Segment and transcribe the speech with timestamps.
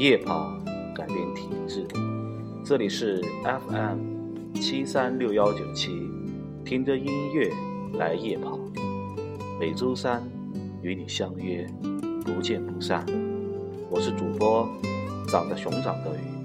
[0.00, 0.50] 夜跑
[0.94, 1.86] 改变体质。
[2.64, 5.90] 这里是 FM 七三六幺九七，
[6.64, 7.04] 听着音
[7.34, 7.52] 乐
[7.98, 8.58] 来夜跑。
[9.60, 10.22] 每周三
[10.80, 11.70] 与你相约，
[12.24, 13.04] 不见不散。
[13.90, 14.66] 我是主播，
[15.28, 16.39] 长得熊掌的鱼。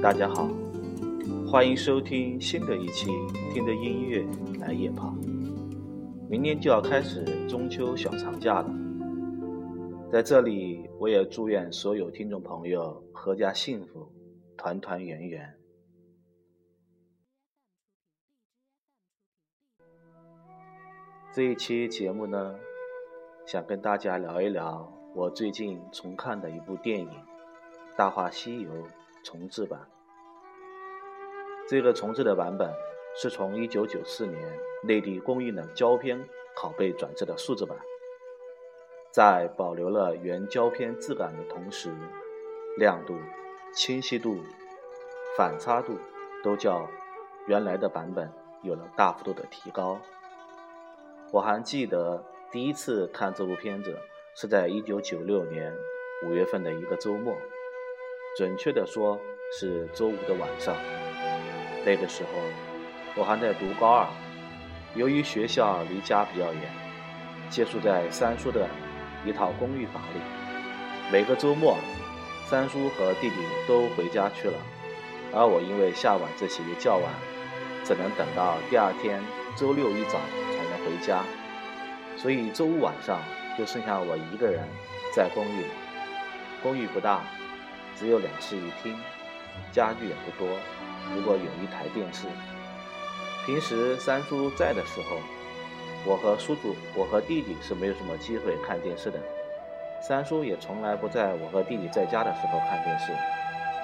[0.00, 0.48] 大家好，
[1.50, 3.10] 欢迎收听新的一期
[3.52, 4.24] 《听着音乐
[4.60, 5.08] 来夜跑》。
[6.30, 8.70] 明天就要开始中秋小长假了，
[10.08, 14.08] 在这里我也祝愿所有听众朋友阖家幸福，
[14.56, 15.52] 团团圆圆。
[21.34, 22.54] 这一期节目呢，
[23.46, 27.08] 想跟大家聊一聊我最近重看的一部电影
[27.96, 28.70] 《大话西游》。
[29.22, 29.88] 重制版，
[31.68, 32.72] 这个重制的版本
[33.14, 36.18] 是从1994年内地公映的胶片
[36.56, 37.76] 拷贝转制的数字版，
[39.10, 41.90] 在保留了原胶片质感的同时，
[42.76, 43.18] 亮度、
[43.74, 44.38] 清晰度、
[45.36, 45.98] 反差度
[46.42, 46.88] 都较
[47.46, 48.32] 原来的版本
[48.62, 49.98] 有了大幅度的提高。
[51.32, 53.98] 我还记得第一次看这部片子
[54.34, 55.76] 是在1996年
[56.24, 57.36] 5月份的一个周末。
[58.38, 60.76] 准确的说，是周五的晚上。
[61.84, 62.30] 那个时候，
[63.16, 64.06] 我还在读高二。
[64.94, 66.62] 由于学校离家比较远，
[67.50, 68.68] 借宿在三叔的
[69.26, 70.20] 一套公寓房里。
[71.10, 71.78] 每个周末，
[72.46, 73.34] 三叔和弟弟
[73.66, 74.56] 都回家去了，
[75.34, 77.12] 而我因为下晚自习较晚，
[77.82, 79.20] 只能等到第二天
[79.56, 81.24] 周六一早才能回家。
[82.16, 83.20] 所以周五晚上
[83.58, 84.62] 就剩下我一个人
[85.12, 85.70] 在公寓里。
[86.62, 87.24] 公寓不大。
[87.98, 88.96] 只有两室一厅，
[89.72, 90.48] 家具也不多。
[91.12, 92.28] 如果有一台电视，
[93.44, 95.16] 平时三叔在的时候，
[96.04, 99.18] 我和叔叔、我和弟弟是没有什么机会看电视的。
[100.00, 103.12] 三叔也从来不在我和弟弟在家的时候看电视，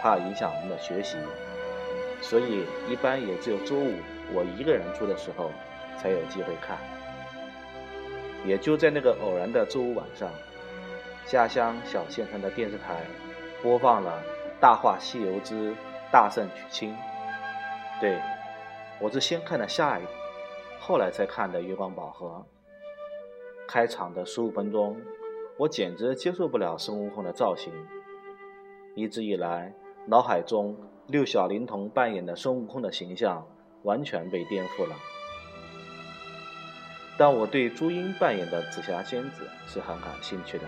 [0.00, 1.16] 怕影响我们的学习，
[2.20, 3.94] 所以一般也只有周五
[4.32, 5.50] 我一个人住的时候
[5.98, 6.78] 才有机会看。
[8.46, 10.31] 也就在那个偶然的周五晚上，
[11.26, 13.02] 家乡小县城的电视台。
[13.64, 14.22] 播放了
[14.60, 15.75] 《大话西游之
[16.12, 16.92] 大圣娶亲》，
[17.98, 18.20] 对
[19.00, 20.02] 我是先看的下一，
[20.78, 22.26] 后来才看的《月光宝盒》。
[23.66, 25.00] 开场的十五分钟，
[25.56, 27.72] 我简直接受不了孙悟空的造型，
[28.94, 29.72] 一直以来
[30.04, 30.76] 脑海中
[31.06, 33.48] 六小龄童扮演的孙悟空的形象
[33.82, 34.94] 完全被颠覆了。
[37.16, 40.64] 但我对朱茵扮演的紫霞仙子是很感兴趣的。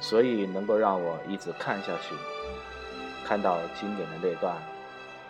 [0.00, 2.14] 所以能够让我一直看下去，
[3.24, 4.56] 看到经典的那段，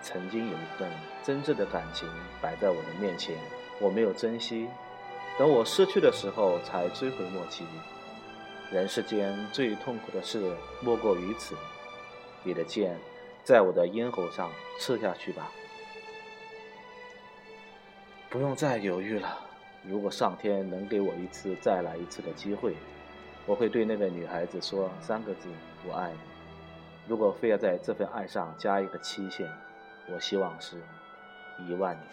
[0.03, 0.91] 曾经有一段
[1.22, 2.09] 真挚的感情
[2.43, 3.37] 摆在我的面前，
[3.81, 4.69] 我没有珍惜，
[5.38, 7.65] 等我失去的时候才追悔莫及。
[8.71, 10.53] 人世间最痛苦的事
[10.83, 11.54] 莫过于此，
[12.43, 12.98] 你的剑
[13.44, 14.50] 在我的咽喉上
[14.81, 15.50] 刺下去吧，
[18.28, 19.38] 不用再犹豫了。
[19.84, 22.74] 如果上天能给我一次再来一次的机会。
[23.47, 25.48] 我会对那个女孩子说三个字
[25.87, 26.19] ：“我爱你。”
[27.09, 29.48] 如果非要在这份爱上加一个期限，
[30.13, 30.77] 我希望是
[31.66, 32.07] 一万年。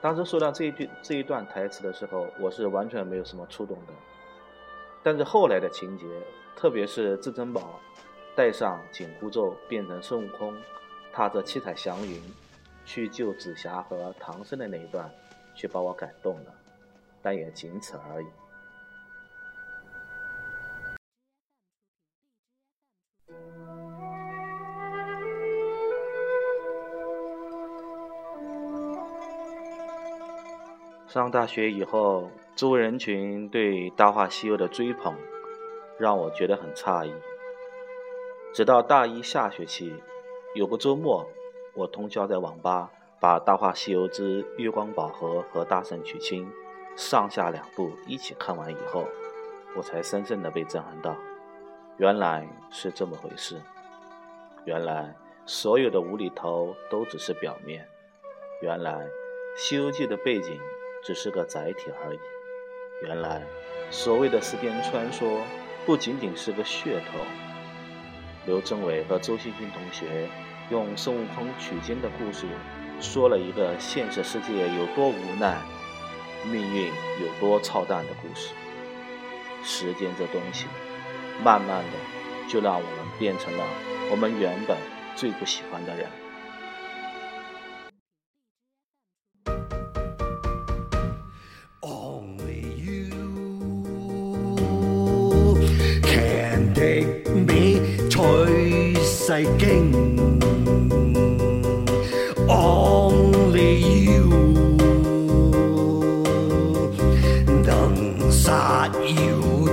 [0.00, 3.92] 当时说到这一句这一段台词的时候，我是完全没有什么触动的。
[5.02, 6.04] 但是后来的情节，
[6.54, 7.80] 特别是至尊宝
[8.36, 10.54] 戴上紧箍咒变成孙悟空，
[11.12, 12.20] 踏着七彩祥云
[12.84, 15.10] 去救紫霞和唐僧的那一段，
[15.54, 16.54] 却把我感动了，
[17.22, 18.26] 但也仅此而已。
[31.18, 35.12] 上大学以后，周围人群对《大话西游》的追捧，
[35.98, 37.12] 让我觉得很诧异。
[38.54, 39.92] 直到大一下学期，
[40.54, 41.28] 有个周末，
[41.74, 42.88] 我通宵在网吧
[43.18, 46.46] 把《大话西游之月光宝盒》和《大圣娶亲》
[46.96, 49.04] 上下两部一起看完以后，
[49.76, 51.16] 我才深深的被震撼到。
[51.96, 53.60] 原来是这么回事，
[54.64, 55.12] 原来
[55.46, 57.84] 所有的无厘头都只是表面，
[58.62, 58.92] 原来
[59.56, 60.56] 《西游记》的背景。
[61.02, 62.18] 只是个载体而已。
[63.02, 63.42] 原来，
[63.90, 65.40] 所谓的时间穿梭，
[65.86, 67.18] 不仅仅是个噱头。
[68.46, 70.28] 刘镇伟和周星星同学
[70.70, 72.46] 用孙悟空取经的故事，
[73.00, 75.56] 说了一个现实世界有多无奈，
[76.44, 78.54] 命运有多操蛋的故事。
[79.62, 80.66] 时间这东西，
[81.44, 83.64] 慢慢的就让我们变成了
[84.10, 84.76] 我们原本
[85.14, 86.08] 最不喜欢的人。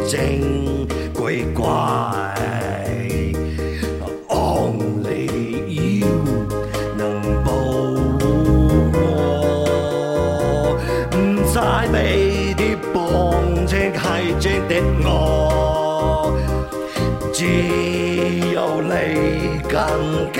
[0.08, 0.88] 精
[1.18, 1.66] 鬼怪
[4.28, 5.26] ，Only
[5.68, 6.08] you
[6.96, 7.52] 能保
[8.20, 8.24] 护
[8.94, 8.96] 我，
[11.16, 11.18] 唔
[11.48, 11.58] 使
[11.92, 11.96] 俾
[12.56, 12.62] 啲
[12.94, 12.96] 绑
[13.66, 14.00] 情系
[14.40, 14.72] 真的
[15.04, 15.10] 我。
[17.34, 17.44] 只
[18.54, 18.92] 有你
[19.68, 19.76] 更
[20.32, 20.38] 劲，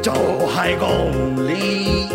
[0.00, 2.05] 就系 only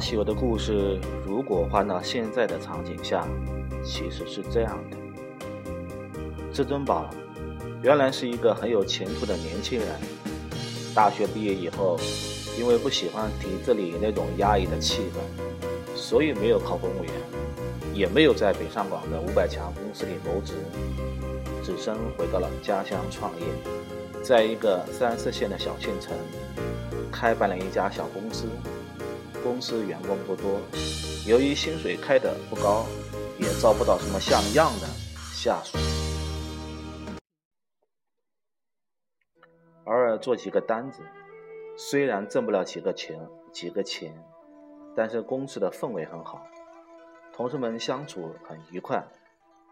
[0.00, 3.26] 西游》的故事，如果换到现在的场景下，
[3.84, 4.96] 其实是这样的：
[6.52, 7.10] 至尊宝
[7.82, 9.88] 原来是一个很有前途的年轻人，
[10.94, 11.98] 大学毕业以后，
[12.58, 17.12] 因为不喜欢体制里那种压抑的气氛，所以没有考公务员，
[17.92, 20.54] 也没有在北上广的五百强公司里谋职，
[21.62, 23.46] 只身回到了家乡创业，
[24.22, 26.16] 在一个三四线的小县城，
[27.12, 28.46] 开办了一家小公司。
[29.42, 30.60] 公司员工不多，
[31.26, 32.86] 由于薪水开得不高，
[33.38, 34.86] 也招不到什么像样的
[35.32, 35.78] 下属。
[39.84, 41.02] 偶尔做几个单子，
[41.76, 43.18] 虽然挣不了几个钱，
[43.52, 44.14] 几个钱，
[44.94, 46.46] 但是公司的氛围很好，
[47.34, 49.02] 同事们相处很愉快，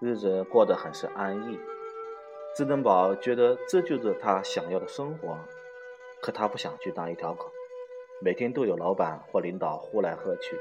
[0.01, 1.59] 日子过得很是安逸。
[2.57, 5.39] 至尊宝觉得这就是他想要的生活，
[6.21, 7.51] 可他不想去当一条狗。
[8.21, 10.57] 每天都有老板或领导呼来喝去。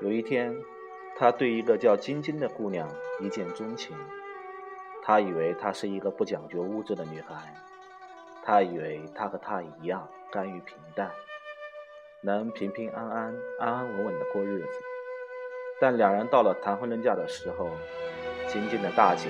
[0.00, 0.56] 有一天，
[1.16, 2.88] 他对一个叫晶晶的姑娘
[3.20, 3.96] 一见钟情。
[5.02, 7.54] 他以为她是一个不讲究物质的女孩，
[8.42, 11.10] 他以为她和他一样甘于平淡，
[12.20, 14.68] 能平平安安、安安稳稳的过日子。
[15.80, 17.70] 但两人到了谈婚论嫁的时候，
[18.48, 19.28] 晶晶的大姐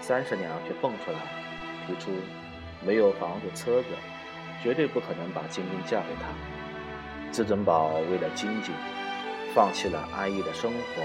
[0.00, 1.18] 三十娘却蹦出来，
[1.86, 2.10] 提出
[2.84, 3.88] 没有房子、车子。
[4.62, 7.32] 绝对不可能把晶晶嫁给他。
[7.32, 8.74] 至尊宝为了晶晶，
[9.54, 11.02] 放弃了安逸的生活，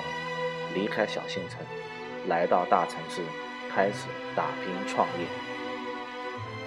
[0.76, 1.60] 离开小县城，
[2.28, 3.22] 来到大城市，
[3.74, 5.26] 开始打拼创业。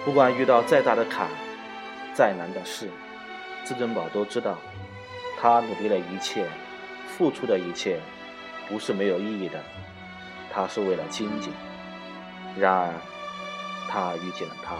[0.04, 1.28] 不管遇到再大的坎，
[2.14, 2.88] 再难的事，
[3.66, 4.58] 至尊宝都知道，
[5.38, 6.46] 他努力的一切，
[7.06, 8.00] 付出的一切，
[8.66, 9.62] 不是没有意义的，
[10.50, 11.52] 他是为了晶晶。
[12.58, 12.94] 然而，
[13.90, 14.74] 他遇见了他。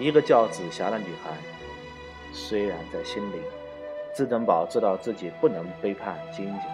[0.00, 1.30] 一个叫紫霞的女孩，
[2.32, 3.42] 虽然在心里，
[4.14, 6.70] 至尊宝知道自己不能背叛晶晶，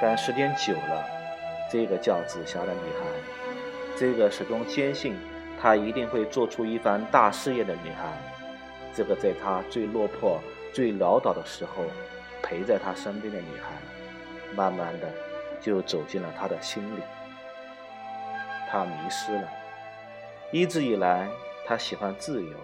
[0.00, 1.04] 但时间久了，
[1.68, 3.56] 这个叫紫霞的女孩，
[3.98, 5.16] 这个始终坚信
[5.60, 8.06] 她一定会做出一番大事业的女孩，
[8.94, 10.38] 这个在她最落魄、
[10.72, 11.82] 最潦倒的时候
[12.44, 13.72] 陪在她身边的女孩，
[14.54, 15.10] 慢慢的
[15.60, 17.02] 就走进了他的心里。
[18.70, 19.48] 他迷失了，
[20.52, 21.28] 一直以来。
[21.64, 22.56] 他喜欢自由，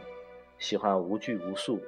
[0.59, 1.81] 喜欢无拘无束，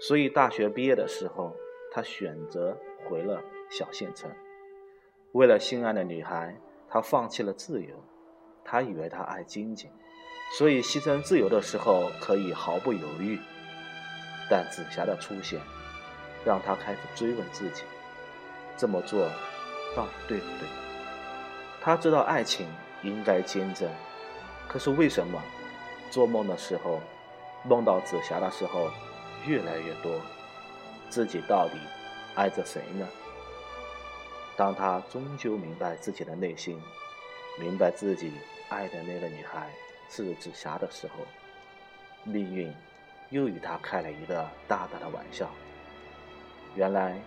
[0.00, 1.56] 所以大学毕业的时候，
[1.90, 4.30] 他选择回了小县城。
[5.32, 6.56] 为了心爱的女孩，
[6.88, 7.94] 他放弃了自由。
[8.64, 9.90] 他以为他爱晶晶，
[10.58, 13.38] 所以牺牲自由的时候可以毫不犹豫。
[14.50, 15.60] 但紫霞的出现，
[16.44, 17.84] 让他开始追问自己：
[18.76, 19.28] 这么做
[19.94, 20.68] 到底对不对？
[21.80, 22.66] 他知道爱情
[23.02, 23.88] 应该坚贞，
[24.68, 25.40] 可是为什么？
[26.10, 27.00] 做梦的时候，
[27.64, 28.90] 梦到紫霞的时候
[29.46, 30.20] 越来越多，
[31.08, 31.78] 自己到底
[32.34, 33.06] 爱着谁呢？
[34.56, 36.80] 当他终究明白自己的内心，
[37.58, 38.32] 明白自己
[38.68, 39.70] 爱的那个女孩
[40.08, 41.24] 是紫霞的时候，
[42.24, 42.72] 命运
[43.30, 45.50] 又与他开了一个大大的玩笑。
[46.74, 47.20] 原来，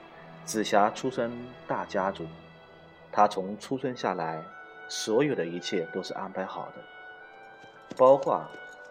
[0.45, 1.31] 紫霞出身
[1.67, 2.25] 大家族，
[3.11, 4.43] 她从出生下来，
[4.87, 8.43] 所有的一切都是安排好的，包括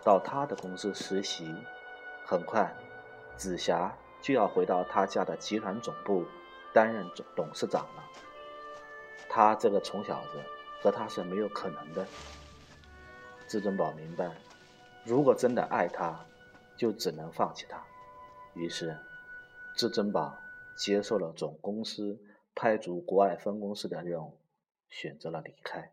[0.04, 1.54] 到他的公司实习。
[2.24, 2.74] 很快，
[3.36, 6.26] 紫霞就要回到他家的集团总部
[6.74, 8.04] 担任总董事长了。
[9.28, 10.42] 他这个穷小子
[10.80, 12.06] 和他是没有可能的。
[13.46, 14.30] 至尊宝明白，
[15.04, 16.24] 如果真的爱他，
[16.76, 17.82] 就只能放弃他。
[18.54, 18.98] 于是，
[19.74, 20.36] 至尊宝
[20.76, 22.20] 接受了总公司
[22.54, 24.38] 派驻国外分公司的任务，
[24.90, 25.92] 选择了离开。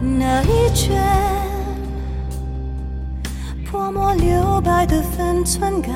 [0.00, 0.96] 那一卷
[3.68, 5.92] 泼墨留白的分寸感，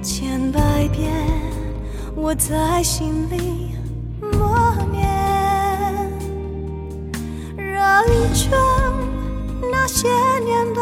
[0.00, 1.12] 千百遍
[2.14, 3.74] 我在心里
[4.20, 5.04] 默念，
[7.56, 8.52] 绕一圈
[9.70, 10.08] 那些
[10.44, 10.80] 年的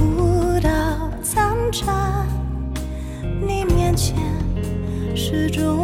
[0.00, 0.68] 舞蹈
[1.22, 2.26] 残渣，
[3.22, 4.16] 你面前
[5.14, 5.83] 始终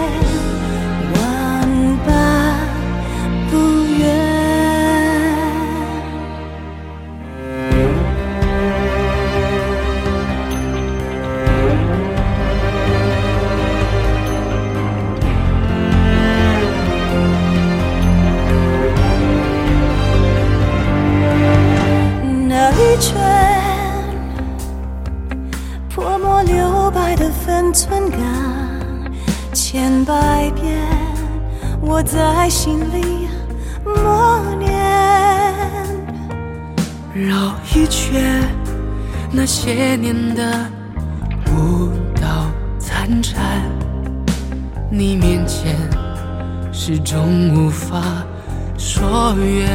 [27.91, 28.19] 寸感，
[29.51, 30.79] 千百遍，
[31.81, 33.27] 我在心里
[33.83, 34.71] 默念。
[37.13, 38.47] 绕一圈，
[39.29, 40.65] 那些年的
[41.47, 43.43] 舞蹈残蝉，
[44.89, 45.75] 你面前
[46.71, 48.01] 始终无法
[48.77, 49.67] 说远。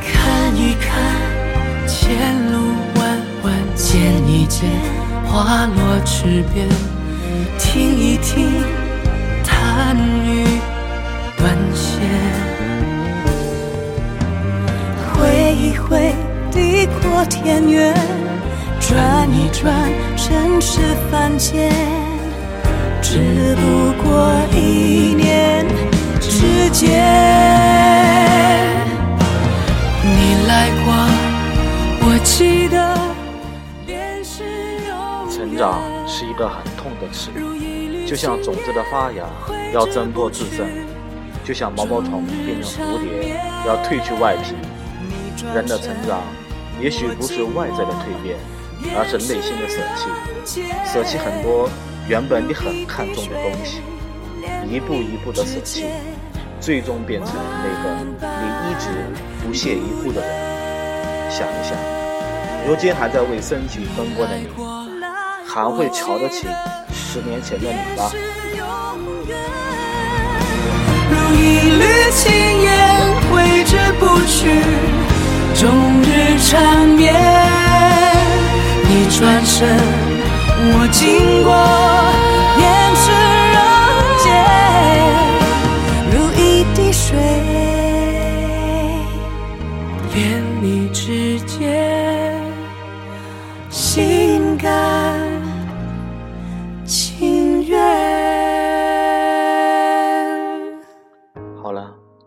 [0.00, 2.60] 看一看前路
[3.00, 4.93] 弯弯，见一见。
[5.34, 6.68] 花落池边，
[7.58, 8.62] 听一听
[9.42, 10.46] 弹雨
[11.36, 12.00] 断弦，
[15.12, 16.14] 挥一挥
[16.52, 17.92] 地阔天远，
[18.78, 19.74] 转一转
[20.16, 20.78] 尘世
[21.10, 21.72] 凡间，
[23.02, 25.66] 只不过一念
[26.20, 26.92] 之间。
[30.00, 30.94] 你来过，
[35.54, 37.30] 成长是一个很痛的词，
[38.04, 39.24] 就像种子的发芽
[39.72, 40.66] 要挣脱自身，
[41.44, 44.56] 就像毛毛虫变成蝴蝶要褪去外皮。
[45.54, 46.22] 人的成长
[46.80, 48.36] 也许不是外在的蜕变，
[48.98, 51.70] 而是内心的舍弃，舍弃很多
[52.08, 53.80] 原本你很看重的东西，
[54.68, 55.84] 一步一步的舍弃，
[56.58, 58.88] 最终变成那个你一直
[59.46, 61.30] 不屑一顾的人。
[61.30, 61.78] 想一想，
[62.66, 64.48] 如今还在为生计奔波的你。
[65.54, 66.48] 还会瞧得起
[66.92, 68.10] 十年前的你吧？
[71.08, 72.32] 如一缕青
[72.62, 72.72] 烟
[73.30, 74.60] 挥之不去，
[75.54, 77.14] 终日缠绵。
[78.88, 79.78] 你转身，
[80.58, 81.54] 我经过。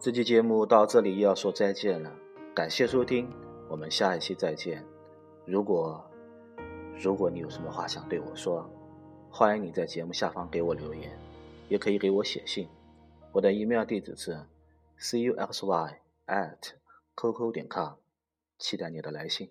[0.08, 2.10] 这期节目到这里又要说再见了，
[2.56, 3.30] 感谢收听，
[3.70, 4.82] 我们下一期再见。
[5.44, 6.02] 如果
[6.98, 8.66] 如果你有什么话想对我说，
[9.30, 11.12] 欢迎你在节目下方给我留言，
[11.68, 12.70] 也可以给我写信。
[13.34, 14.40] 我的 email 地址是
[14.98, 15.96] cuxy
[16.26, 16.58] at
[17.14, 17.96] qq 点 com，
[18.58, 19.50] 期待你的来信。